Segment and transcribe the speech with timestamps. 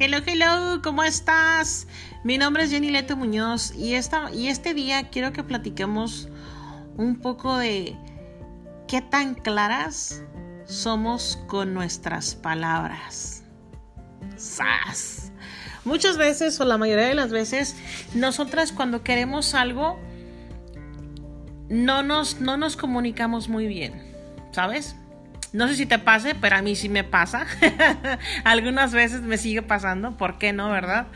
[0.00, 1.88] Hello, hello, ¿cómo estás?
[2.22, 6.28] Mi nombre es Jenny Leto Muñoz y, esta, y este día quiero que platiquemos
[6.96, 7.96] un poco de
[8.86, 10.22] qué tan claras
[10.66, 13.42] somos con nuestras palabras.
[14.36, 15.32] ¡Sas!
[15.84, 17.74] Muchas veces, o la mayoría de las veces,
[18.14, 19.98] nosotras cuando queremos algo,
[21.68, 24.14] no nos, no nos comunicamos muy bien,
[24.52, 24.94] ¿sabes?
[25.52, 27.46] No sé si te pase, pero a mí sí me pasa.
[28.44, 31.06] Algunas veces me sigue pasando, ¿por qué no, verdad?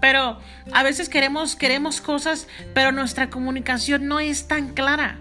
[0.00, 0.38] Pero
[0.72, 5.18] a veces queremos, queremos cosas, pero nuestra comunicación no es tan clara.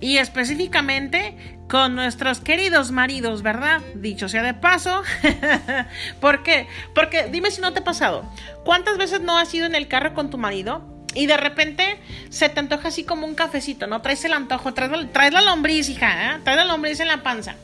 [0.00, 3.80] Y específicamente con nuestros queridos maridos, ¿verdad?
[3.94, 5.02] Dicho sea de paso.
[6.20, 6.68] ¿Por qué?
[6.94, 8.30] Porque dime si no te ha pasado.
[8.64, 10.95] ¿Cuántas veces no has ido en el carro con tu marido?
[11.16, 11.98] Y de repente
[12.28, 14.02] se te antoja así como un cafecito, ¿no?
[14.02, 16.40] Traes el antojo, traes, la lombriz, hija, ¿eh?
[16.44, 17.56] Traes la lombriz en la panza.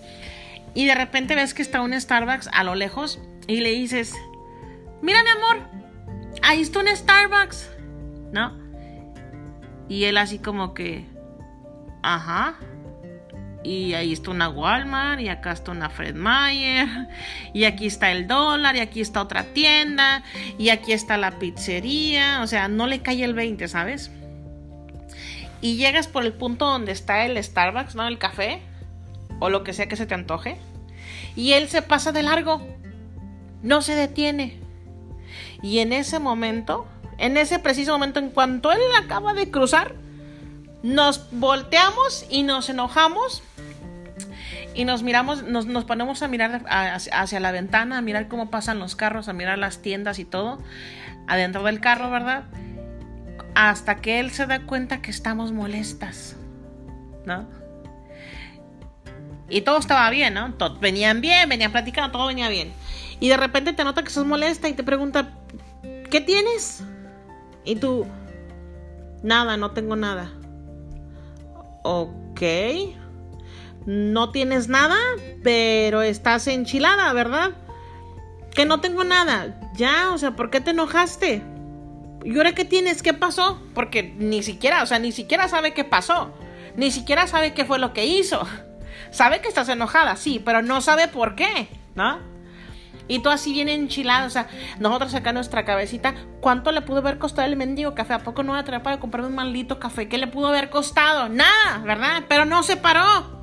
[0.75, 4.15] Y de repente ves que está un Starbucks a lo lejos y le dices,
[5.03, 5.69] mira mi amor,
[6.43, 7.69] ahí está un Starbucks,
[8.33, 8.59] ¿no?
[9.87, 11.05] Y él así como que,
[12.03, 12.57] ajá,
[13.65, 16.89] y ahí está una Walmart, y acá está una Fred Meyer,
[17.55, 20.23] y aquí está el dólar, y aquí está otra tienda,
[20.59, 24.11] y aquí está la pizzería, o sea, no le cae el 20, ¿sabes?
[25.61, 28.07] Y llegas por el punto donde está el Starbucks, ¿no?
[28.09, 28.61] El café,
[29.39, 30.59] o lo que sea que se te antoje,
[31.37, 32.67] y él se pasa de largo,
[33.63, 34.59] no se detiene.
[35.63, 36.87] Y en ese momento,
[37.19, 39.95] en ese preciso momento, en cuanto él acaba de cruzar,
[40.83, 43.43] nos volteamos y nos enojamos
[44.75, 48.79] y nos miramos, nos, nos ponemos a mirar hacia, la ventana, a mirar cómo pasan
[48.79, 50.59] los carros, a mirar las tiendas y todo,
[51.27, 52.45] adentro del carro, ¿verdad?
[53.55, 56.37] Hasta que él se da cuenta que estamos molestas,
[57.27, 57.47] ¿no?
[59.49, 60.55] Y todo estaba bien, ¿no?
[60.55, 62.73] Todo, venían bien, venían platicando, todo venía bien.
[63.21, 65.35] Y de repente te nota que sos molesta y te pregunta,
[66.11, 66.83] ¿qué tienes?
[67.65, 68.07] Y tú,
[69.23, 70.33] nada, no tengo nada.
[71.85, 72.43] Ok
[73.87, 74.97] no tienes nada,
[75.43, 77.53] pero estás enchilada, ¿verdad?
[78.55, 79.61] Que no tengo nada.
[79.75, 81.43] Ya, o sea, ¿por qué te enojaste?
[82.25, 83.03] ¿Y ahora qué tienes?
[83.03, 83.61] ¿Qué pasó?
[83.75, 86.33] Porque ni siquiera, o sea, ni siquiera sabe qué pasó.
[86.77, 88.47] Ni siquiera sabe qué fue lo que hizo.
[89.11, 92.19] Sabe que estás enojada, sí, pero no sabe por qué, ¿no?
[93.09, 94.49] Y tú así bien enchilada, o sea,
[94.79, 98.15] nosotros acá nuestra cabecita, ¿cuánto le pudo haber costado el mendigo café?
[98.15, 100.09] ¿A poco no voy a traer para comprarme un maldito café?
[100.09, 101.29] ¿Qué le pudo haber costado?
[101.29, 102.25] Nada, ¿verdad?
[102.27, 103.42] Pero no se paró.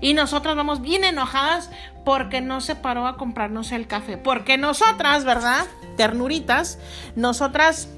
[0.00, 1.70] Y nosotras vamos bien enojadas
[2.04, 4.16] porque no se paró a comprarnos el café.
[4.16, 5.66] Porque nosotras, ¿verdad?
[5.96, 6.78] Ternuritas,
[7.16, 7.88] nosotras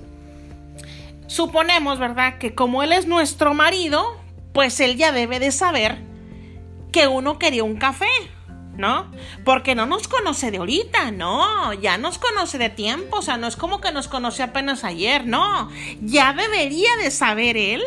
[1.26, 2.38] suponemos, ¿verdad?
[2.38, 4.04] Que como él es nuestro marido,
[4.52, 5.98] pues él ya debe de saber
[6.90, 8.10] que uno quería un café.
[8.76, 9.10] ¿no?
[9.44, 13.46] Porque no nos conoce de ahorita, no, ya nos conoce de tiempo, o sea, no
[13.46, 15.70] es como que nos conoció apenas ayer, no,
[16.00, 17.82] ya debería de saber él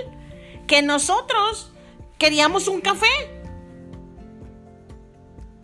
[0.68, 1.72] que nosotros
[2.18, 3.08] queríamos un café.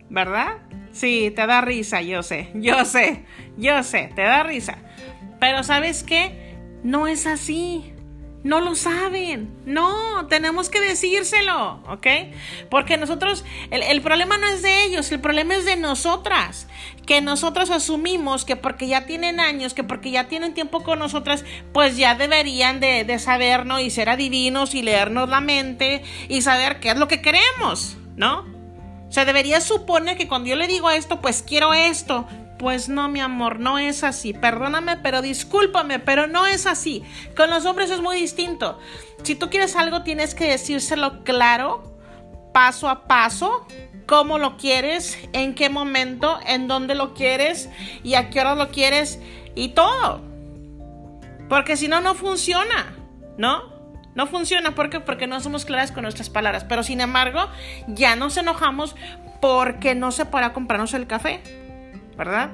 [0.08, 0.58] ¿Verdad?
[0.92, 3.24] Sí, te da risa, yo sé, yo sé,
[3.56, 4.78] yo sé, te da risa.
[5.40, 6.56] Pero ¿sabes qué?
[6.82, 7.91] No es así.
[8.44, 9.54] No lo saben.
[9.66, 12.06] No, tenemos que decírselo, ¿ok?
[12.70, 16.66] Porque nosotros, el, el, problema no es de ellos, el problema es de nosotras.
[17.06, 21.44] Que nosotros asumimos que porque ya tienen años, que porque ya tienen tiempo con nosotras,
[21.72, 26.80] pues ya deberían de, de sabernos y ser adivinos y leernos la mente y saber
[26.80, 28.40] qué es lo que queremos, ¿no?
[29.08, 32.26] O sea, debería suponer que cuando yo le digo esto, pues quiero esto,
[32.62, 34.34] pues no, mi amor, no es así.
[34.34, 37.02] Perdóname, pero discúlpame, pero no es así.
[37.36, 38.78] Con los hombres es muy distinto.
[39.24, 41.98] Si tú quieres algo, tienes que decírselo claro,
[42.54, 43.66] paso a paso,
[44.06, 47.68] cómo lo quieres, en qué momento, en dónde lo quieres
[48.04, 49.18] y a qué hora lo quieres
[49.56, 50.20] y todo.
[51.48, 52.94] Porque si no, no funciona,
[53.38, 53.72] ¿no?
[54.14, 55.00] No funciona ¿por qué?
[55.00, 56.62] porque no somos claras con nuestras palabras.
[56.62, 57.40] Pero sin embargo,
[57.88, 58.94] ya nos enojamos
[59.40, 61.40] porque no se podrá comprarnos el café.
[62.16, 62.50] ¿verdad?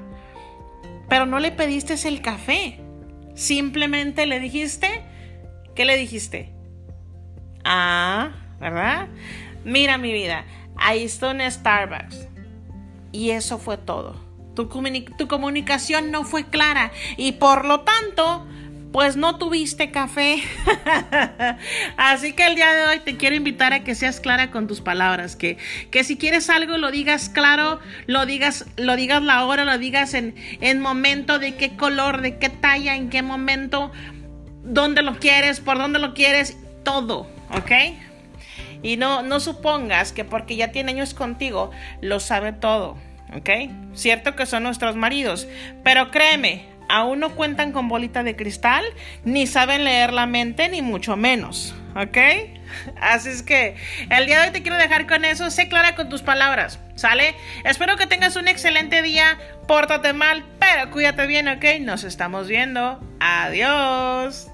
[1.09, 2.81] Pero no le pediste el café.
[3.35, 5.03] Simplemente le dijiste,
[5.75, 6.53] ¿qué le dijiste?
[7.65, 9.09] Ah, ¿verdad?
[9.65, 10.45] Mira mi vida,
[10.77, 12.29] ahí está un Starbucks.
[13.13, 14.17] Y eso fue todo.
[14.55, 14.69] Tu,
[15.17, 18.47] tu comunicación no fue clara y por lo tanto
[18.93, 20.43] pues no tuviste café.
[21.97, 24.81] Así que el día de hoy te quiero invitar a que seas clara con tus
[24.81, 25.59] palabras, que,
[25.91, 30.15] que si quieres algo lo digas claro, lo digas, lo digas la hora, lo digas
[30.15, 33.93] en, en momento, de qué color, de qué talla, en qué momento,
[34.65, 37.73] dónde lo quieres, por dónde lo quieres, todo, ¿ok?
[38.83, 41.71] Y no, no supongas que porque ya tiene años contigo,
[42.01, 42.97] lo sabe todo.
[43.35, 43.51] ¿ok?
[43.95, 45.49] Cierto que son nuestros maridos,
[45.85, 48.85] pero créeme, aún no cuentan con bolita de cristal,
[49.25, 52.19] ni saben leer la mente, ni mucho menos, ¿ok?
[53.01, 53.77] Así es que
[54.11, 57.35] el día de hoy te quiero dejar con eso, sé clara con tus palabras, ¿sale?
[57.65, 61.65] Espero que tengas un excelente día, pórtate mal, pero cuídate bien, ¿ok?
[61.81, 64.49] Nos estamos viendo, adiós.